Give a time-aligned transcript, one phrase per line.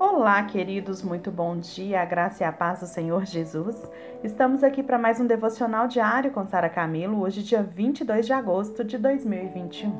[0.00, 3.76] Olá, queridos, muito bom dia, a graça e a paz do Senhor Jesus.
[4.22, 8.84] Estamos aqui para mais um devocional diário com Sara Camilo, hoje, dia 22 de agosto
[8.84, 9.92] de 2021.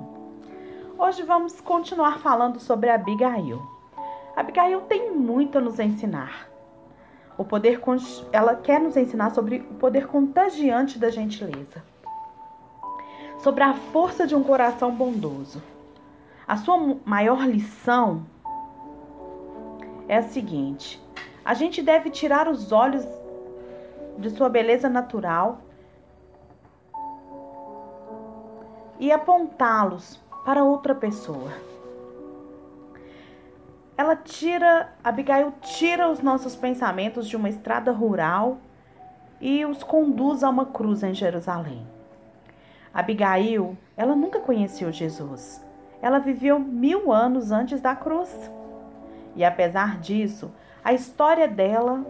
[0.97, 3.61] Hoje vamos continuar falando sobre Abigail.
[4.37, 6.49] Abigail tem muito a nos ensinar.
[7.37, 7.81] O poder,
[8.33, 11.83] ela quer nos ensinar sobre o poder contagiante da gentileza,
[13.41, 15.61] sobre a força de um coração bondoso.
[16.47, 18.23] A sua maior lição
[20.09, 21.01] é a seguinte:
[21.45, 23.07] a gente deve tirar os olhos
[24.19, 25.61] de sua beleza natural
[28.99, 31.53] e apontá-los para outra pessoa.
[33.97, 38.59] Ela tira, Abigail tira os nossos pensamentos de uma estrada rural
[39.41, 41.87] e os conduz a uma cruz em Jerusalém.
[42.95, 45.65] Abigail, ela nunca conheceu Jesus.
[46.01, 48.33] Ela viveu mil anos antes da cruz.
[49.39, 50.51] E apesar disso,
[50.85, 52.05] a história dela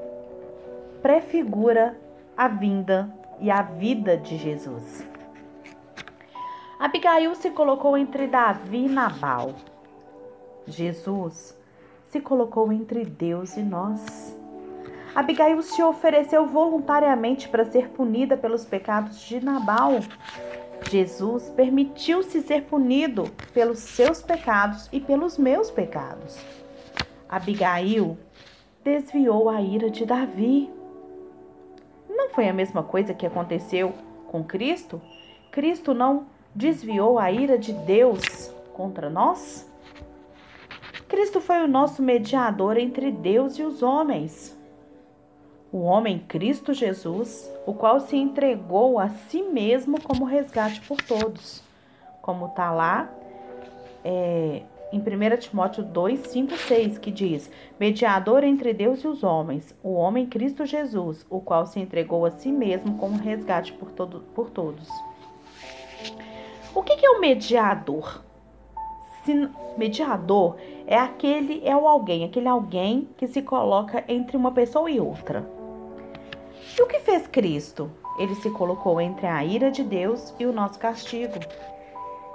[1.03, 1.95] prefigura
[2.35, 5.07] a vinda e a vida de Jesus.
[6.81, 9.53] Abigail se colocou entre Davi e Nabal.
[10.67, 11.55] Jesus
[12.07, 14.35] se colocou entre Deus e nós.
[15.15, 20.01] Abigail se ofereceu voluntariamente para ser punida pelos pecados de Nabal.
[20.91, 26.43] Jesus permitiu-se ser punido pelos seus pecados e pelos meus pecados.
[27.29, 28.17] Abigail
[28.83, 30.71] desviou a ira de Davi.
[32.09, 33.93] Não foi a mesma coisa que aconteceu
[34.29, 35.01] com Cristo?
[35.51, 39.71] Cristo não desviou a ira de Deus contra nós?
[41.09, 44.57] Cristo foi o nosso mediador entre Deus e os homens.
[45.71, 51.63] O homem Cristo Jesus, o qual se entregou a si mesmo como resgate por todos.
[52.23, 53.11] Como está lá,
[54.05, 59.75] é, em 1 Timóteo 2, 5, 6, que diz: Mediador entre Deus e os homens,
[59.83, 64.21] o homem Cristo Jesus, o qual se entregou a si mesmo como resgate por, todo,
[64.35, 64.89] por todos.
[66.75, 68.23] O que, que é o mediador?
[69.25, 70.57] Se, mediador
[70.87, 75.47] é aquele, é o alguém, aquele alguém que se coloca entre uma pessoa e outra.
[76.79, 77.91] E o que fez Cristo?
[78.19, 81.39] Ele se colocou entre a ira de Deus e o nosso castigo.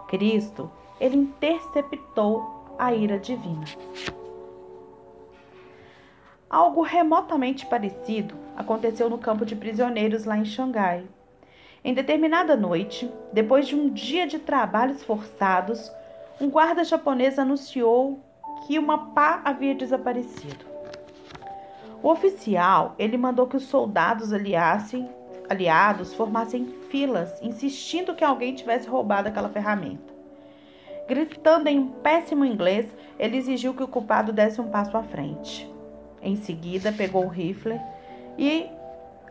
[0.07, 0.69] Cristo
[0.99, 3.65] ele interceptou a ira divina.
[6.49, 11.03] Algo remotamente parecido aconteceu no campo de prisioneiros lá em Xangai.
[11.83, 15.91] Em determinada noite, depois de um dia de trabalhos forçados,
[16.39, 18.19] um guarda japonês anunciou
[18.65, 20.65] que uma pá havia desaparecido.
[22.01, 25.09] O oficial, ele mandou que os soldados aliassem,
[25.49, 30.12] aliados formassem filas, insistindo que alguém tivesse roubado aquela ferramenta.
[31.07, 32.87] Gritando em um péssimo inglês,
[33.19, 35.69] ele exigiu que o culpado desse um passo à frente.
[36.21, 37.79] Em seguida, pegou o rifle
[38.37, 38.69] e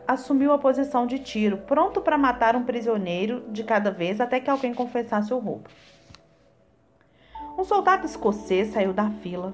[0.07, 4.49] assumiu a posição de tiro, pronto para matar um prisioneiro de cada vez até que
[4.49, 5.69] alguém confessasse o roubo.
[7.57, 9.53] Um soldado escocês saiu da fila,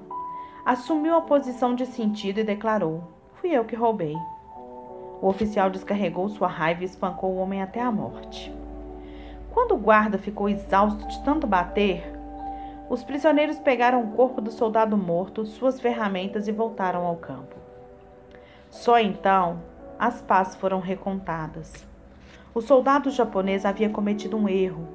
[0.64, 3.04] assumiu a posição de sentido e declarou:
[3.40, 4.16] Fui eu que roubei.
[5.22, 8.52] O oficial descarregou sua raiva e espancou o homem até a morte.
[9.52, 12.12] Quando o guarda ficou exausto de tanto bater,
[12.88, 17.56] os prisioneiros pegaram o corpo do soldado morto, suas ferramentas e voltaram ao campo.
[18.68, 19.60] Só então
[19.98, 21.86] as pás foram recontadas.
[22.54, 24.88] O soldado japonês havia cometido um erro.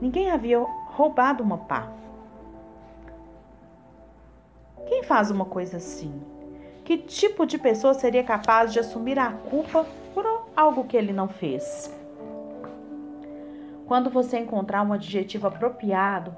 [0.00, 1.88] Ninguém havia roubado uma pá.
[4.86, 6.22] Quem faz uma coisa assim?
[6.84, 10.24] Que tipo de pessoa seria capaz de assumir a culpa por
[10.56, 12.01] algo que ele não fez?
[13.92, 16.34] Quando você encontrar um adjetivo apropriado,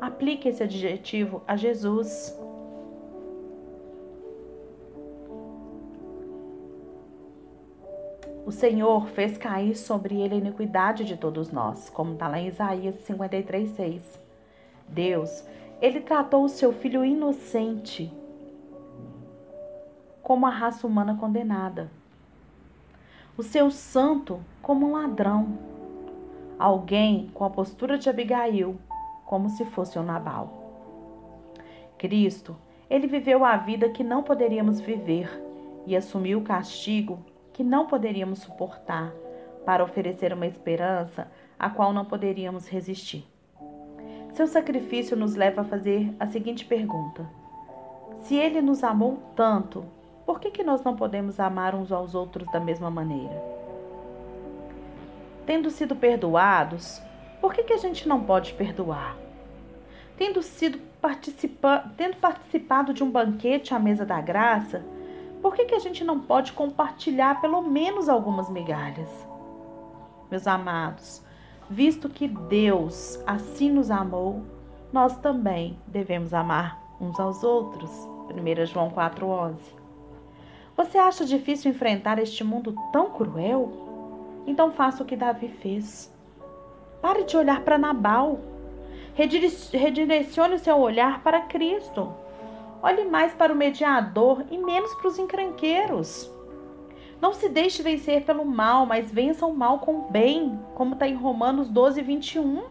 [0.00, 2.32] aplique esse adjetivo a Jesus.
[8.46, 12.46] O Senhor fez cair sobre ele a iniquidade de todos nós, como está lá em
[12.46, 14.02] Isaías 53,6.
[14.86, 15.44] Deus,
[15.82, 18.12] ele tratou o seu filho inocente
[20.22, 21.90] como a raça humana condenada,
[23.36, 25.75] o seu santo como um ladrão
[26.58, 28.76] alguém com a postura de Abigail,
[29.24, 30.48] como se fosse um Nabal.
[31.98, 32.56] Cristo,
[32.88, 35.28] ele viveu a vida que não poderíamos viver
[35.86, 37.18] e assumiu o castigo
[37.52, 39.12] que não poderíamos suportar
[39.64, 41.26] para oferecer uma esperança
[41.58, 43.26] a qual não poderíamos resistir.
[44.32, 47.26] Seu sacrifício nos leva a fazer a seguinte pergunta:
[48.18, 49.84] Se ele nos amou tanto,
[50.26, 53.55] por que, que nós não podemos amar uns aos outros da mesma maneira?
[55.46, 57.00] Tendo sido perdoados,
[57.40, 59.16] por que, que a gente não pode perdoar?
[60.16, 64.84] Tendo sido participa tendo participado de um banquete à mesa da graça,
[65.40, 69.08] por que, que a gente não pode compartilhar pelo menos algumas migalhas?
[70.28, 71.22] Meus amados,
[71.70, 74.42] visto que Deus assim nos amou,
[74.92, 77.90] nós também devemos amar uns aos outros.
[78.28, 79.54] 1 João 4,11.
[80.76, 83.85] Você acha difícil enfrentar este mundo tão cruel?
[84.46, 86.14] Então faça o que Davi fez.
[87.02, 88.40] Pare de olhar para Nabal.
[89.14, 92.12] Redirecione o seu olhar para Cristo.
[92.82, 96.30] Olhe mais para o mediador e menos para os encrenqueiros.
[97.20, 101.08] Não se deixe vencer pelo mal, mas vença o mal com o bem, como está
[101.08, 102.64] em Romanos 12, 21.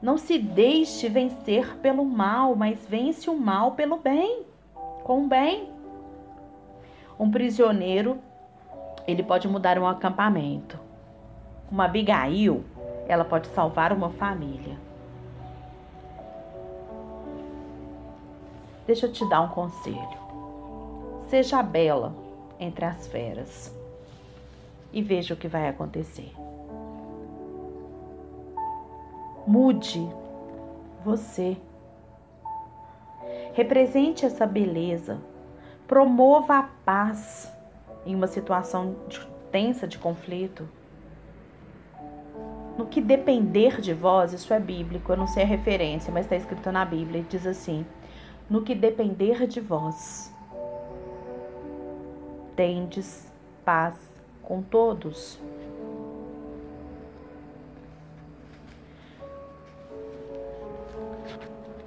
[0.00, 4.44] Não se deixe vencer pelo mal, mas vence o mal pelo bem,
[5.04, 5.68] com o bem.
[7.18, 8.18] Um prisioneiro,
[9.06, 10.78] ele pode mudar um acampamento.
[11.70, 12.64] Uma Abigail,
[13.06, 14.76] ela pode salvar uma família.
[18.86, 20.18] Deixa eu te dar um conselho.
[21.28, 22.12] Seja bela
[22.58, 23.74] entre as feras
[24.92, 26.32] e veja o que vai acontecer.
[29.46, 30.08] Mude
[31.04, 31.56] você.
[33.52, 35.20] Represente essa beleza.
[35.86, 37.52] Promova a paz
[38.04, 39.20] em uma situação de,
[39.50, 40.68] tensa de conflito.
[42.78, 46.36] No que depender de vós, isso é bíblico, eu não sei a referência, mas está
[46.36, 47.84] escrito na Bíblia, diz assim:
[48.48, 50.34] no que depender de vós,
[52.56, 53.30] tendes
[53.64, 53.96] paz
[54.42, 55.38] com todos.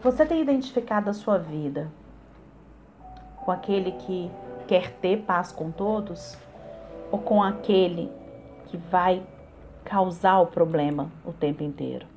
[0.02, 1.90] Você tem identificado a sua vida
[3.44, 4.30] com aquele que
[4.74, 6.36] quer ter paz com todos
[7.12, 8.10] ou com aquele
[8.66, 9.24] que vai
[9.86, 12.08] causar o problema o tempo inteiro?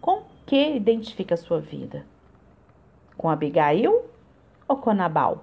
[0.00, 2.06] Com que identifica a sua vida?
[3.16, 4.04] Com Abigail
[4.68, 5.42] ou com Nabal?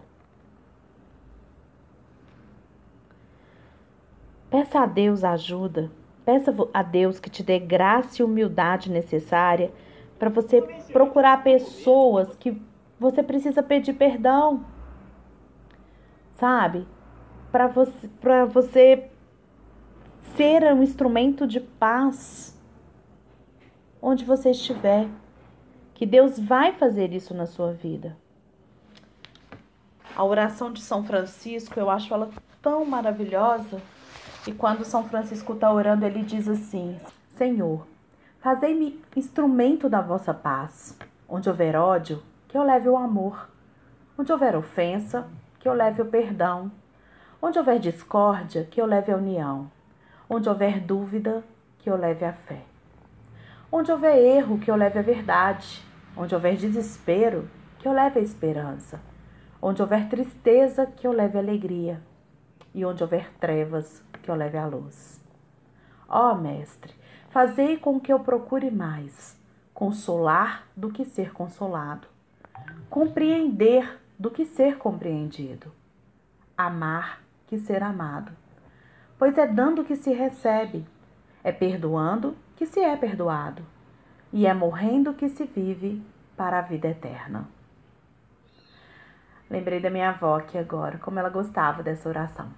[4.49, 5.91] Peça a Deus ajuda
[6.23, 9.73] Peça a Deus que te dê graça e humildade necessária
[10.17, 10.61] para você
[10.93, 12.61] procurar pessoas que
[13.01, 14.63] você precisa pedir perdão.
[16.35, 16.87] Sabe?
[17.51, 18.07] Para você,
[18.53, 19.09] você
[20.35, 22.55] ser um instrumento de paz
[23.99, 25.07] onde você estiver.
[25.95, 28.15] Que Deus vai fazer isso na sua vida.
[30.15, 32.29] A oração de São Francisco, eu acho ela
[32.61, 33.81] tão maravilhosa.
[34.45, 36.99] E quando São Francisco está orando, ele diz assim:
[37.29, 37.87] Senhor,
[38.39, 40.97] fazei-me instrumento da vossa paz.
[41.27, 42.21] Onde houver ódio,
[42.51, 43.47] que eu leve o amor.
[44.17, 45.25] Onde houver ofensa,
[45.57, 46.69] que eu leve o perdão.
[47.41, 49.71] Onde houver discórdia, que eu leve a união.
[50.29, 51.45] Onde houver dúvida,
[51.79, 52.63] que eu leve a fé.
[53.71, 55.81] Onde houver erro, que eu leve a verdade.
[56.17, 57.49] Onde houver desespero,
[57.79, 58.99] que eu leve a esperança.
[59.61, 62.01] Onde houver tristeza, que eu leve a alegria.
[62.75, 65.23] E onde houver trevas, que eu leve à luz.
[66.05, 66.93] Ó oh, Mestre,
[67.29, 69.39] fazei com que eu procure mais
[69.73, 72.11] consolar do que ser consolado,
[72.89, 75.71] compreender do que ser compreendido,
[76.57, 78.31] amar que ser amado.
[79.17, 80.85] Pois é dando que se recebe,
[81.43, 83.63] é perdoando que se é perdoado,
[84.31, 86.01] e é morrendo que se vive
[86.37, 87.47] para a vida eterna.
[89.49, 92.49] Lembrei da minha avó aqui agora, como ela gostava dessa oração.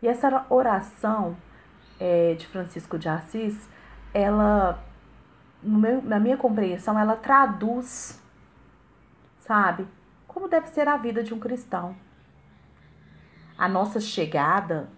[0.00, 1.36] E essa oração
[1.98, 3.68] é, de Francisco de Assis,
[4.14, 4.78] ela,
[5.62, 8.22] meu, na minha compreensão, ela traduz,
[9.38, 9.86] sabe,
[10.26, 11.96] como deve ser a vida de um cristão.
[13.56, 14.88] A nossa chegada,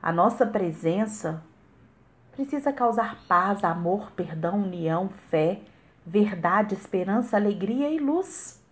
[0.00, 1.42] a nossa presença
[2.32, 5.60] precisa causar paz, amor, perdão, união, fé,
[6.06, 8.62] verdade, esperança, alegria e luz.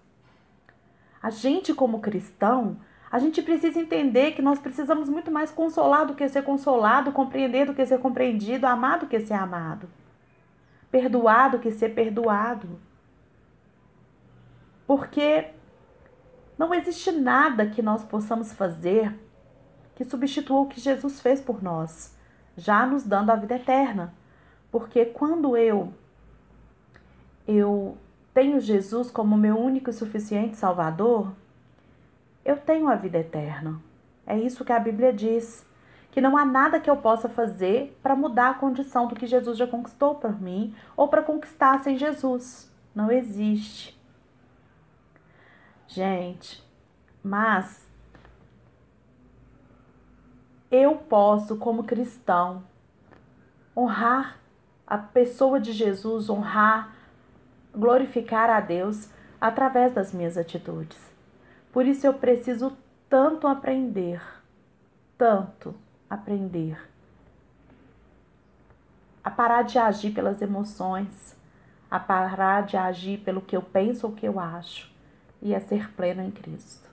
[1.23, 2.77] A gente, como cristão,
[3.11, 7.67] a gente precisa entender que nós precisamos muito mais consolar do que ser consolado, compreender
[7.67, 9.89] do que ser compreendido, amar do que ser amado,
[10.93, 12.79] perdoar do que ser perdoado.
[14.87, 15.49] Porque
[16.57, 19.19] não existe nada que nós possamos fazer
[19.97, 22.17] que substitua o que Jesus fez por nós,
[22.57, 24.15] já nos dando a vida eterna.
[24.71, 25.93] Porque quando eu
[27.47, 27.97] eu
[28.33, 31.33] tenho Jesus como meu único e suficiente Salvador,
[32.45, 33.81] eu tenho a vida eterna.
[34.27, 35.67] É isso que a Bíblia diz.
[36.13, 39.59] Que não há nada que eu possa fazer para mudar a condição do que Jesus
[39.59, 42.71] já conquistou por mim ou para conquistar sem Jesus.
[42.95, 44.01] Não existe.
[45.89, 46.63] Gente,
[47.25, 47.91] mas
[50.71, 52.63] eu posso, como cristão,
[53.77, 54.39] honrar
[54.87, 56.95] a pessoa de Jesus, honrar,
[57.75, 60.99] glorificar a Deus através das minhas atitudes.
[61.73, 62.77] Por isso eu preciso
[63.09, 64.23] tanto aprender,
[65.19, 65.75] tanto
[66.13, 66.77] aprender
[69.25, 71.37] a parar de agir pelas emoções,
[71.91, 74.91] a parar de agir pelo que eu penso ou que eu acho
[75.41, 76.91] e a ser pleno em Cristo.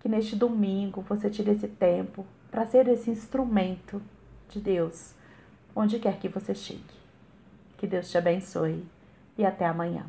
[0.00, 4.02] Que neste domingo você tire esse tempo para ser esse instrumento
[4.48, 5.14] de Deus,
[5.74, 6.82] onde quer que você chegue.
[7.78, 8.84] Que Deus te abençoe
[9.38, 10.04] e até amanhã.